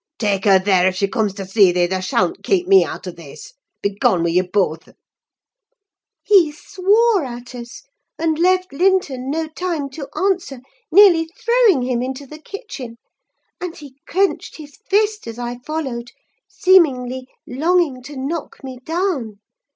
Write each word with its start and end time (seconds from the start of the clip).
'Take 0.17 0.45
her 0.45 0.57
there 0.57 0.87
if 0.87 0.95
she 0.95 1.07
comes 1.07 1.31
to 1.31 1.45
see 1.45 1.71
thee: 1.71 1.85
thou 1.85 1.99
shalln't 1.99 2.41
keep 2.43 2.65
me 2.67 2.83
out 2.83 3.05
of 3.05 3.15
this. 3.17 3.53
Begone 3.83 4.23
wi' 4.23 4.31
ye 4.31 4.41
both!' 4.41 4.89
"He 6.23 6.51
swore 6.51 7.23
at 7.23 7.53
us, 7.53 7.83
and 8.17 8.39
left 8.39 8.73
Linton 8.73 9.29
no 9.29 9.47
time 9.47 9.91
to 9.91 10.09
answer, 10.15 10.59
nearly 10.91 11.27
throwing 11.39 11.83
him 11.83 12.01
into 12.01 12.25
the 12.25 12.39
kitchen; 12.39 12.97
and 13.61 13.77
he 13.77 13.97
clenched 14.07 14.57
his 14.57 14.79
fist 14.89 15.27
as 15.27 15.37
I 15.37 15.59
followed, 15.67 16.09
seemingly 16.47 17.27
longing 17.45 18.01
to 18.05 18.17
knock 18.17 18.63
me 18.63 18.79
down. 18.83 19.37